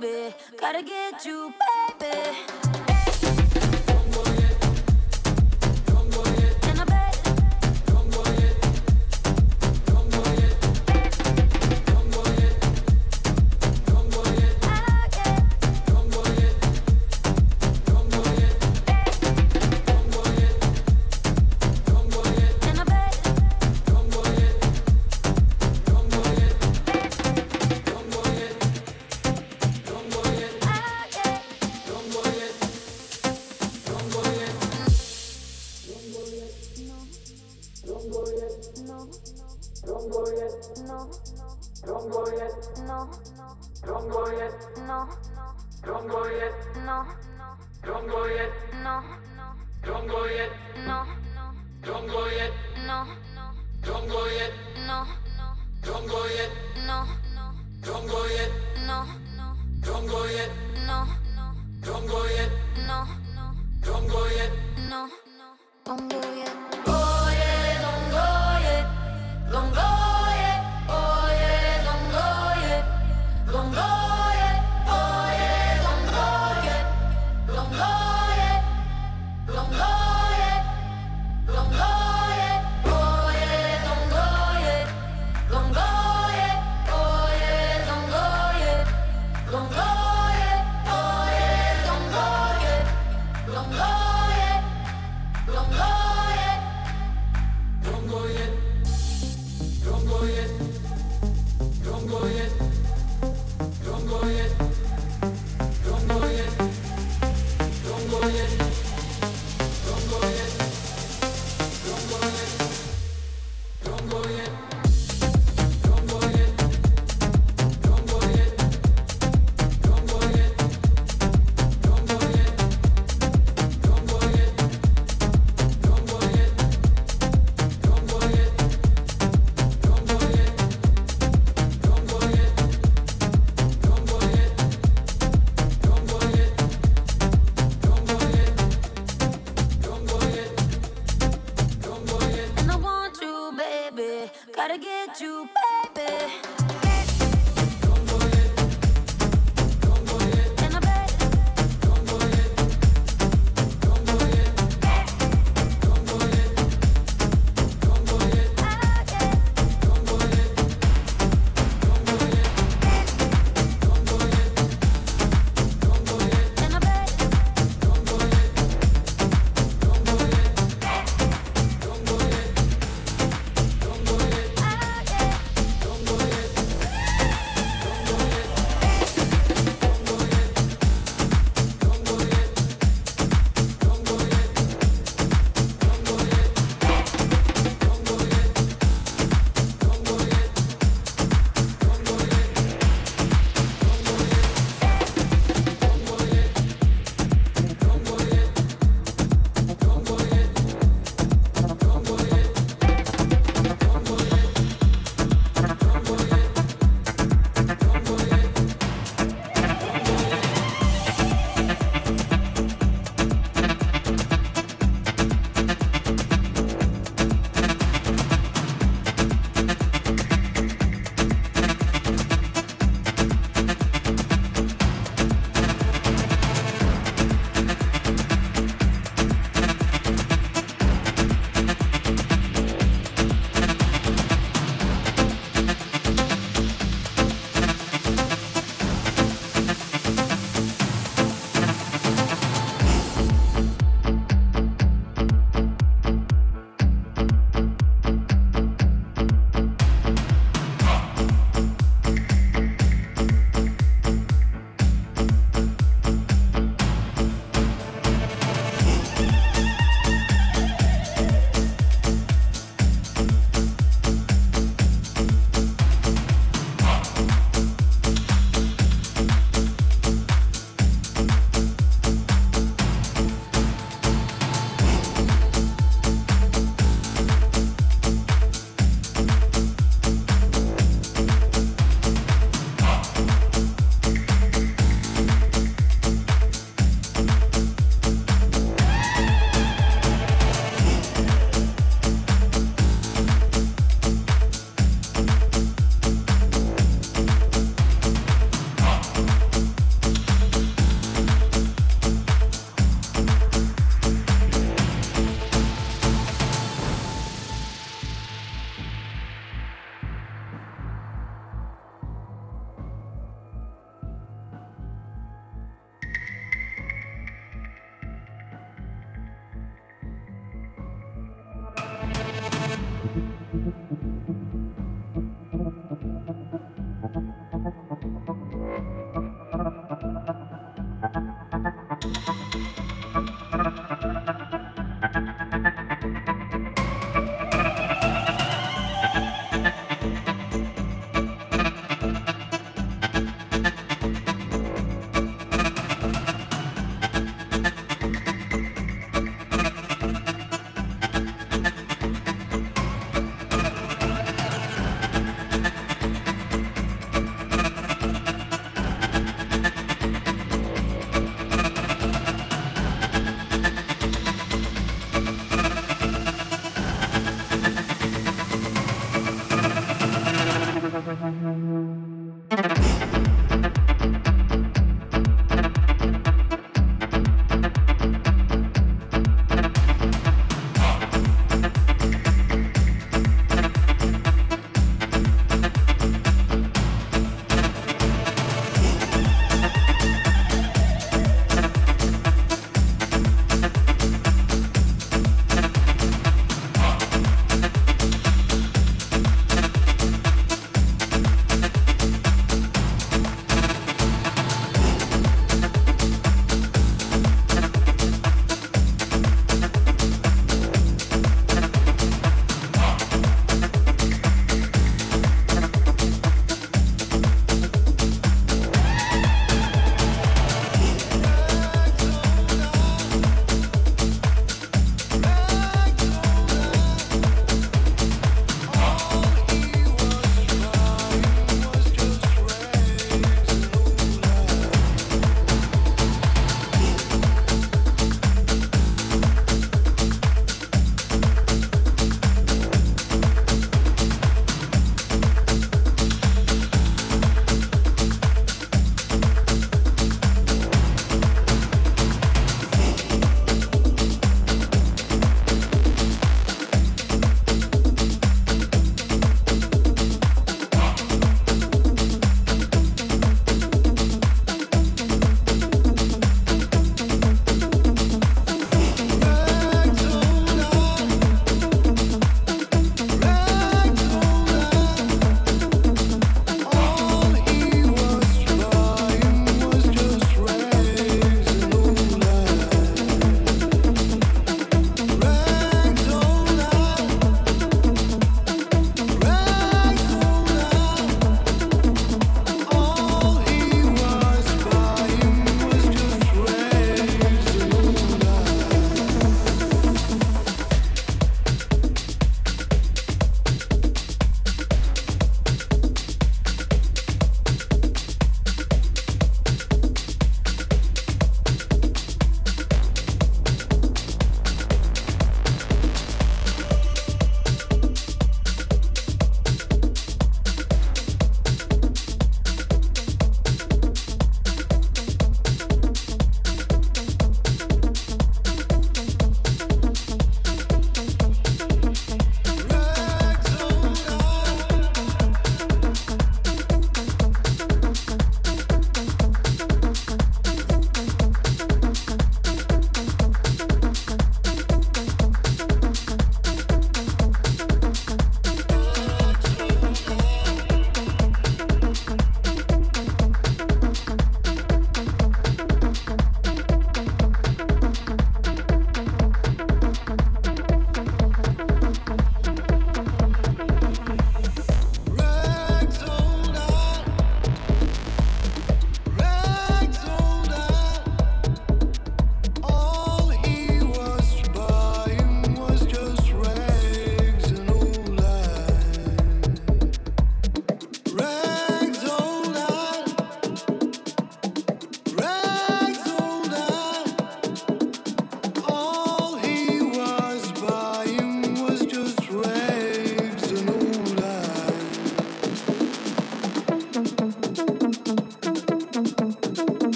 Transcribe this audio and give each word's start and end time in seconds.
baby. 0.00 0.34
Gotta 0.58 0.82
get 0.82 1.24
you, 1.24 1.52
baby. 1.98 2.69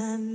and 0.00 0.29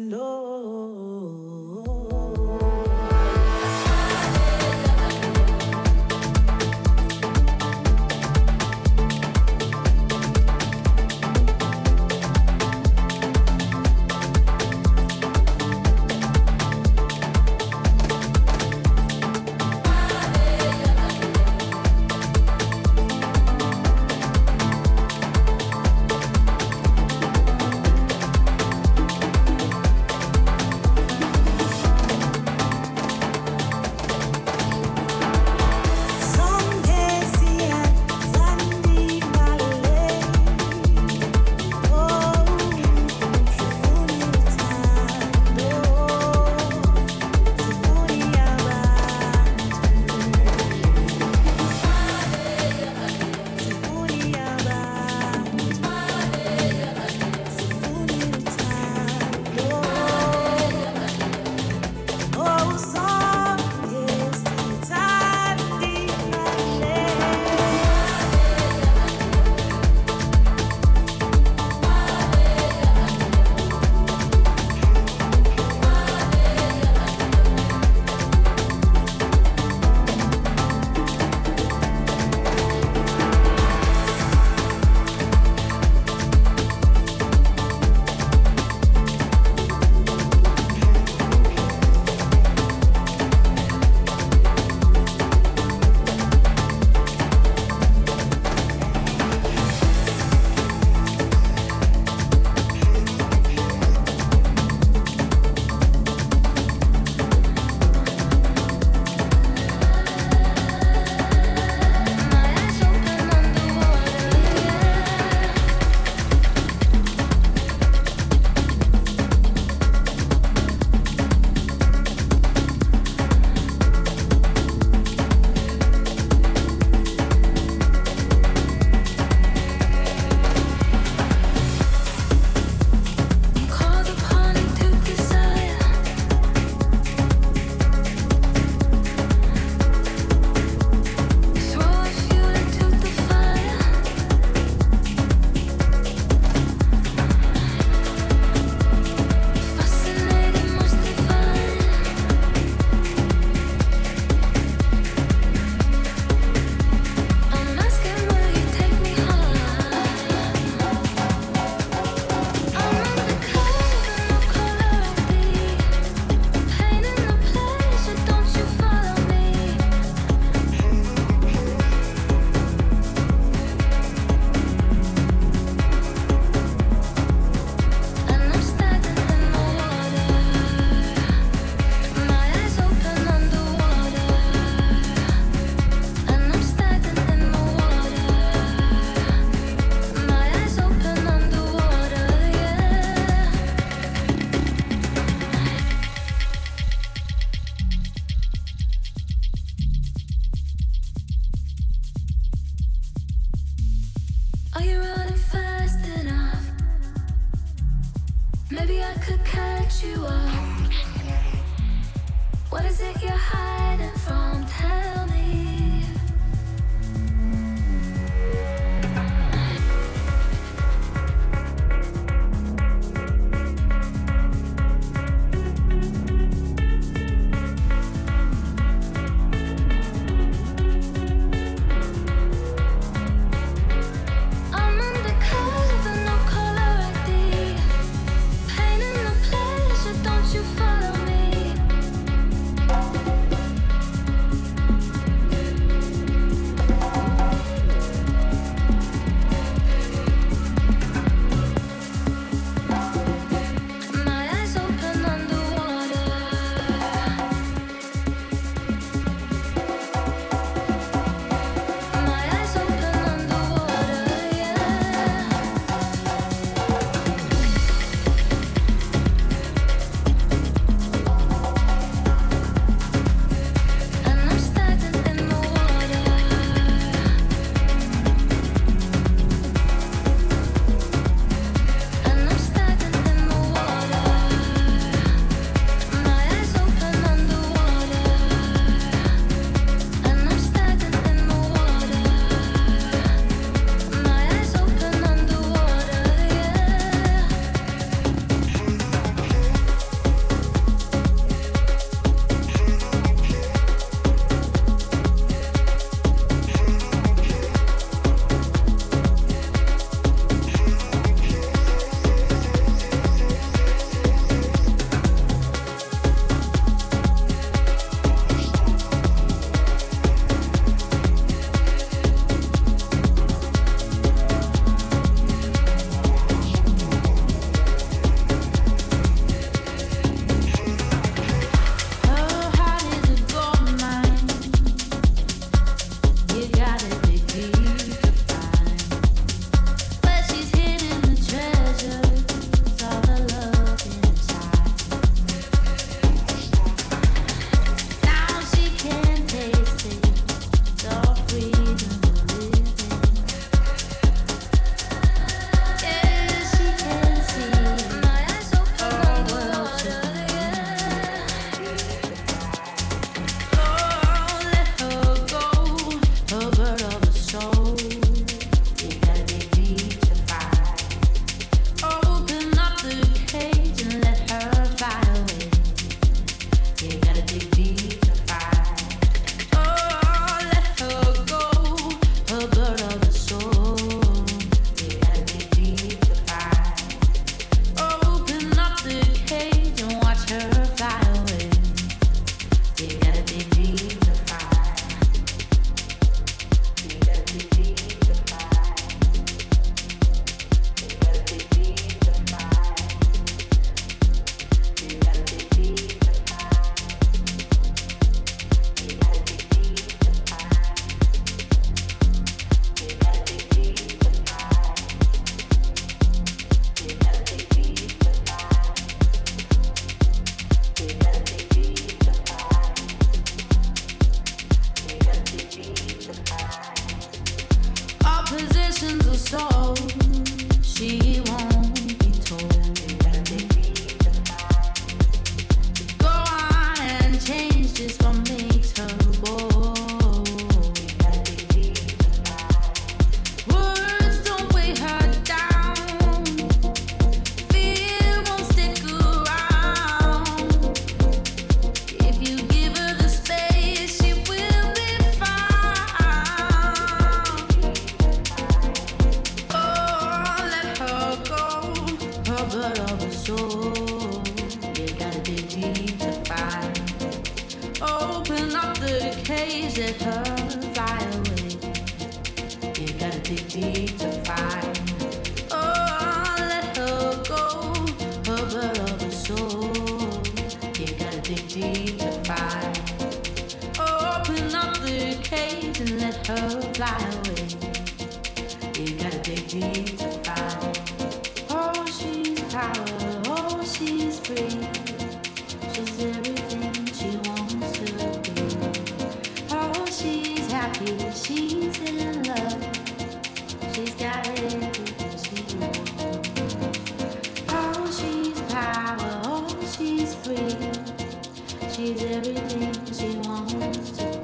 everything 512.48 513.14
she 513.14 513.38
wants 513.48 514.12
to 514.12 514.35